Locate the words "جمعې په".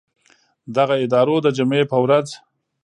1.57-1.97